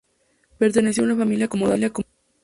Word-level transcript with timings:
Perteneció 0.57 1.03
a 1.03 1.05
una 1.05 1.15
familia 1.15 1.45
acomodada. 1.45 1.91